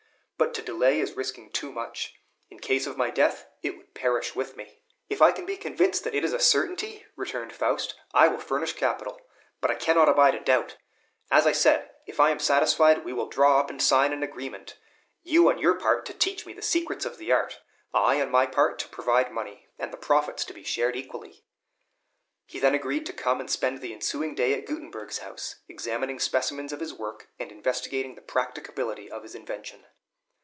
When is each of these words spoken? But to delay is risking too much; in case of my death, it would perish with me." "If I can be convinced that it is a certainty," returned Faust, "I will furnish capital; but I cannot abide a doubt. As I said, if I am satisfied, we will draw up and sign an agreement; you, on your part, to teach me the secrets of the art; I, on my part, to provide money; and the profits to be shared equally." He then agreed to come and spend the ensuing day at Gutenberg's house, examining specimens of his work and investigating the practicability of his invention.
But 0.37 0.55
to 0.55 0.63
delay 0.63 0.99
is 0.99 1.15
risking 1.15 1.51
too 1.51 1.71
much; 1.71 2.15
in 2.49 2.57
case 2.57 2.87
of 2.87 2.97
my 2.97 3.11
death, 3.11 3.45
it 3.61 3.77
would 3.77 3.93
perish 3.93 4.35
with 4.35 4.57
me." 4.57 4.81
"If 5.07 5.21
I 5.21 5.31
can 5.31 5.45
be 5.45 5.55
convinced 5.55 6.03
that 6.03 6.15
it 6.15 6.25
is 6.25 6.33
a 6.33 6.39
certainty," 6.39 7.05
returned 7.15 7.53
Faust, 7.53 7.93
"I 8.11 8.27
will 8.27 8.39
furnish 8.39 8.73
capital; 8.73 9.21
but 9.61 9.69
I 9.69 9.75
cannot 9.75 10.09
abide 10.09 10.33
a 10.33 10.39
doubt. 10.39 10.77
As 11.29 11.45
I 11.45 11.51
said, 11.51 11.91
if 12.07 12.19
I 12.19 12.31
am 12.31 12.39
satisfied, 12.39 13.05
we 13.05 13.13
will 13.13 13.27
draw 13.29 13.59
up 13.59 13.69
and 13.69 13.79
sign 13.79 14.11
an 14.13 14.23
agreement; 14.23 14.77
you, 15.21 15.47
on 15.47 15.59
your 15.59 15.75
part, 15.75 16.07
to 16.07 16.13
teach 16.13 16.43
me 16.47 16.53
the 16.53 16.63
secrets 16.63 17.05
of 17.05 17.19
the 17.19 17.31
art; 17.31 17.61
I, 17.93 18.19
on 18.19 18.31
my 18.31 18.47
part, 18.47 18.79
to 18.79 18.87
provide 18.89 19.31
money; 19.31 19.67
and 19.77 19.93
the 19.93 19.95
profits 19.95 20.43
to 20.45 20.53
be 20.55 20.63
shared 20.63 20.95
equally." 20.95 21.45
He 22.47 22.57
then 22.59 22.73
agreed 22.73 23.05
to 23.05 23.13
come 23.13 23.39
and 23.39 23.49
spend 23.49 23.79
the 23.79 23.93
ensuing 23.93 24.33
day 24.33 24.55
at 24.55 24.65
Gutenberg's 24.65 25.19
house, 25.19 25.57
examining 25.69 26.17
specimens 26.17 26.73
of 26.73 26.79
his 26.79 26.95
work 26.95 27.27
and 27.39 27.51
investigating 27.51 28.15
the 28.15 28.21
practicability 28.21 29.09
of 29.09 29.21
his 29.21 29.35
invention. 29.35 29.85